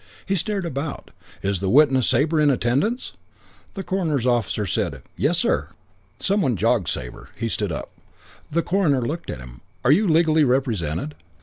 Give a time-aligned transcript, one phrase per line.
[0.25, 1.11] He stared about.
[1.43, 3.13] "Is the witness Sabre in attendance?"
[3.75, 5.69] The coroner's officer said, "Yes, sir."
[6.19, 7.29] Some one jogged Sabre.
[7.35, 7.91] He stood up.
[8.49, 9.61] The coroner looked at him.
[9.85, 11.13] "Are you legally represented?"